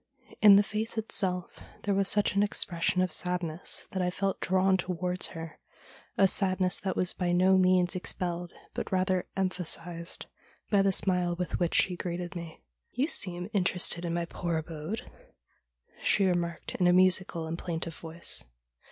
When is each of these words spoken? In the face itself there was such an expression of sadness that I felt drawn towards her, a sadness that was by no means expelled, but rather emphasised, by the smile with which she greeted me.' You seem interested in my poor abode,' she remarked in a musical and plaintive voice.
In 0.41 0.55
the 0.55 0.63
face 0.63 0.97
itself 0.97 1.59
there 1.83 1.93
was 1.93 2.07
such 2.07 2.33
an 2.33 2.41
expression 2.41 3.03
of 3.03 3.11
sadness 3.11 3.85
that 3.91 4.01
I 4.01 4.09
felt 4.09 4.39
drawn 4.39 4.75
towards 4.75 5.27
her, 5.27 5.59
a 6.17 6.27
sadness 6.27 6.79
that 6.79 6.95
was 6.97 7.13
by 7.13 7.31
no 7.31 7.55
means 7.55 7.95
expelled, 7.95 8.51
but 8.73 8.91
rather 8.91 9.27
emphasised, 9.37 10.25
by 10.71 10.81
the 10.81 10.91
smile 10.91 11.35
with 11.35 11.59
which 11.59 11.75
she 11.75 11.95
greeted 11.95 12.35
me.' 12.35 12.63
You 12.99 13.07
seem 13.09 13.47
interested 13.53 14.03
in 14.03 14.15
my 14.15 14.25
poor 14.25 14.57
abode,' 14.57 15.07
she 16.01 16.25
remarked 16.25 16.73
in 16.73 16.87
a 16.87 16.93
musical 16.93 17.45
and 17.45 17.55
plaintive 17.55 17.95
voice. 17.95 18.43